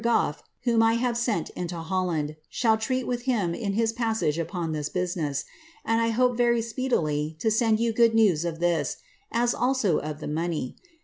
Ooi^ 0.03 0.35
whom 0.63 0.81
I 0.81 0.95
have 0.95 1.15
sent 1.15 1.51
into 1.51 1.77
Holland, 1.77 2.35
shall 2.49 2.75
treat 2.75 3.05
with 3.05 3.25
him 3.29 3.53
in 3.53 3.73
his 3.73 3.93
passage 3.93 4.39
upon 4.39 4.73
lUl 4.73 4.91
business; 4.91 5.45
and 5.85 6.01
I 6.01 6.07
hope 6.09 6.35
very 6.35 6.63
speedily 6.63 7.37
to 7.39 7.51
send 7.51 7.79
you 7.79 7.93
good 7.93 8.15
news 8.15 8.43
of 8.43 8.59
this, 8.59 8.97
a$ 9.31 9.41
aim 9.41 9.43
tfth 9.45 10.27
money. 10.27 10.75